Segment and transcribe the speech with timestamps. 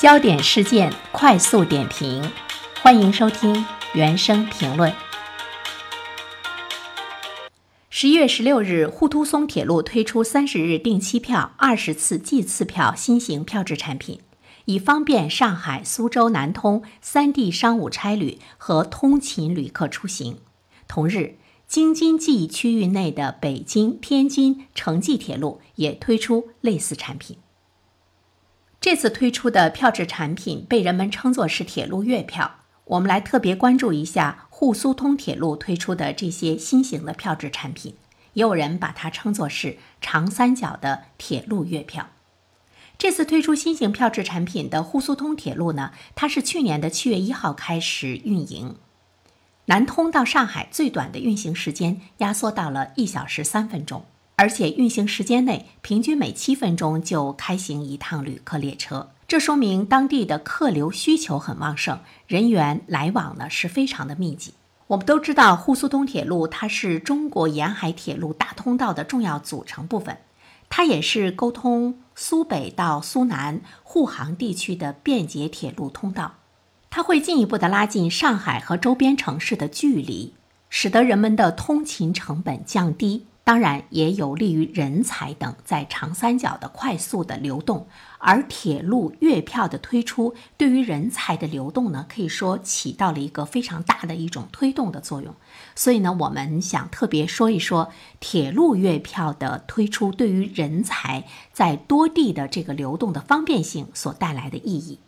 [0.00, 2.22] 焦点事件快速点评，
[2.80, 4.90] 欢迎收听原声评论。
[7.90, 14.20] 十一月十六日，沪突松铁路推出三十日定期票、二十次计次票新型票制产品，
[14.64, 20.38] 以方便上海、苏州、南通三地商务差旅和通勤旅客出行。
[20.88, 21.36] 同日，
[21.68, 27.36] 京津冀区域内的北京、天津城际铁路也推出类似产品。
[28.80, 32.60] 这次推出的票制产品被人们称作是铁路月票。
[32.86, 37.94] 我们来特别关注一下沪苏通铁路推出的这些新型的票制产品，
[38.32, 42.08] 也有人把它称作是长三角的铁路月票。
[42.96, 48.76] 这次推出新型票制产品的沪苏通铁路呢，它是去年的七月一号开始运营，
[49.66, 54.06] 南通到上海最短的运行时间压缩到了一小时三分钟。
[54.40, 64.54] 而且运行时间内，平均每七分钟就开行一趟旅客列车，这说明当地的客流需求很旺盛，人员来往呢是非常的密集。
[64.86, 70.16] 我们都知道，沪苏通铁路它是中国沿海铁路大通道的重要组成部分，
[70.70, 76.36] 它也是沟通苏北到苏南沪杭地区的便捷铁路通道，
[76.88, 80.32] 它会进一步的拉近上海和周边城市的距离，
[80.70, 83.26] 使得人们的通勤成本降低。
[83.50, 95.34] 当然也有利于人才等在长三角的快速的流动，而铁路月票的推出，对于人才的流动呢，可以说起到了一个非常大的一种推动的作用。
[95.74, 97.90] 所以呢，我们想特别说一说
[98.20, 105.00] 铁路月票的推出对于人才在多地的这个流动的方便性所带来的意义。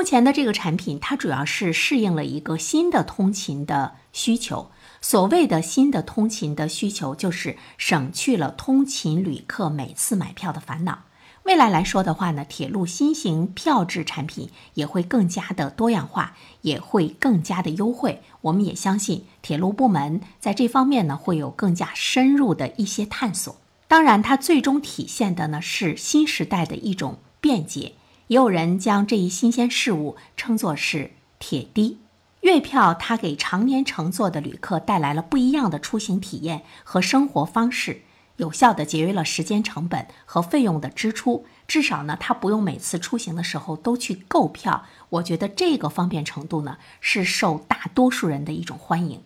[0.00, 4.70] 目前的这个产品，它主要是适应了一个新的通勤的需求。
[5.02, 11.00] 所谓的新的通勤的需求，就是省去了通勤旅客每次买票的烦恼。
[11.42, 18.22] 未来来说的话呢，铁路新型票制产品也会更加的多样化，也会更加的优惠。
[18.40, 23.54] 我们也相信铁路部门在这方面呢会有更加深入的一些探索。
[23.86, 27.92] 当然，它最终体现的呢是新时代的一种便捷。
[28.30, 31.10] 也有人将这一新鲜事物称作是
[31.40, 31.98] 铁的。
[32.42, 38.02] 月票它给常年乘坐的旅客带来了不一样的出行体验和生活方式，
[38.36, 41.44] 有效的节约了时间成本和费用的支出。
[41.66, 44.84] 至少呢，他不用每次出行的时候都去购票。
[45.08, 49.24] 我觉得这个方便程度呢，是受大多数人的一种欢迎。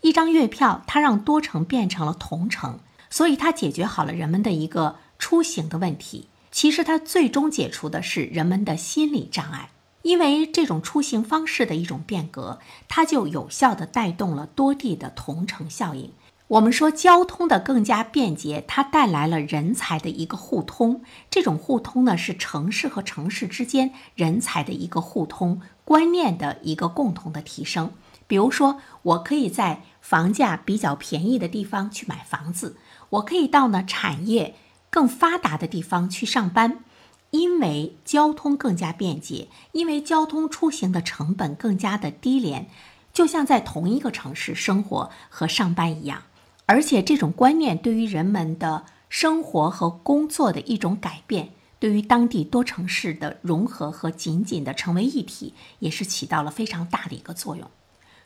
[0.00, 6.28] 一张月票，它让多程变成了同程，所以它解决好了人们的一个出行的问题。
[6.58, 9.70] 其实它最终解除的是人们的心理障碍。
[10.02, 12.58] 因为这种出行方式的一种变革，
[12.88, 16.10] 它就有效地带动了多地的同城效应。
[16.48, 21.02] 我们说交通的更加便捷，它带来了人才的一个互通。
[21.30, 27.92] 这种互通呢，是城市和城市之间人才的一个互通，观念的一个共同的提升。
[28.26, 32.76] 比如说，我可以在房价比较便宜的地方去买房子，
[33.10, 34.56] 我可以到呢产业
[34.90, 36.84] 更发达的地方去上班。
[37.30, 42.70] 因为交通更加便捷，因为交通出行的成本更加的低廉，
[43.12, 46.22] 就像在同一个城市生活和上班一样。
[46.64, 57.70] 而且这种观念对于人们的生活和工作的一种改变，对于当地多城市的融合和紧紧的成为一体，也是起到了非常大的一个作用。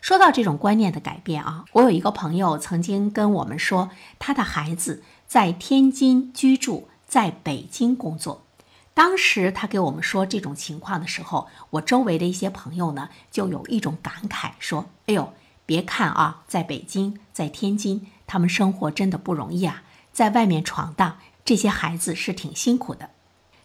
[0.00, 3.90] 说到这种观念的改变啊，我有一个朋友曾经跟我们说，
[4.20, 8.44] 他的孩子在天津居住，在北京工作。
[8.92, 15.32] 当时他给我们说这种情况的时候，我周围的一些朋友呢，就有一种感慨，说：“哎呦，
[15.64, 21.16] 别看啊，在北京，在天津，他们生活真的不容易啊，在外面闯荡，
[21.46, 23.08] 这些孩子是挺辛苦的。”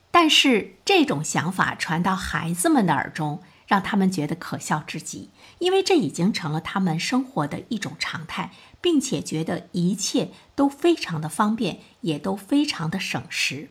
[0.09, 5.29] 但是这种想法传到孩子们的耳中，让他们觉得可笑至极，
[5.59, 8.51] 因为这已经成了他们生活的一种常态，
[8.81, 13.69] 并且觉得一切都非常的方便，也都非常的省时。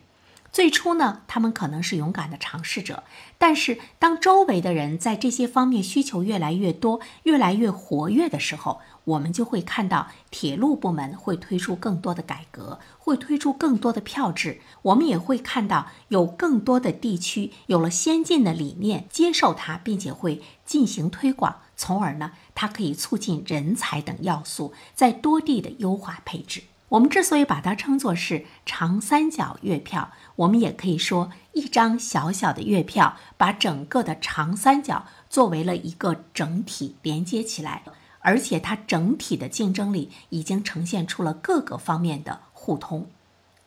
[0.57, 3.03] 最初呢，他们可能是勇敢的尝试者，
[3.37, 14.63] 但是当周围的人在这些方面需求越来越多、越来越活跃的时候，我们就会看到铁路部门会推出更多的改革，会推出更多的票制。
[14.81, 26.63] 我们也会看到有更多的地区有了先进的理念，接受它，并且会进行推广，从而呢，它可以促进人才等要素在多地的优化配置。
[26.91, 37.83] 我们之所以把它称作是长三角月票，我们也可以说，一张小小的月票把整个的长三角作为了一个整体连接起来，
[38.21, 43.07] 而且它整体的竞争力已经呈现出了各个方面的互通。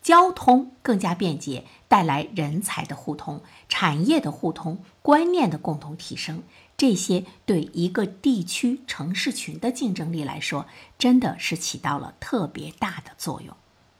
[0.01, 6.41] 交通更加便捷，带来人才的互通、产业的互通、观念的共同提升。
[6.79, 10.65] 这些对一个地区城市群的竞争力来说，
[10.97, 13.53] 真的是起到了特别大的作用。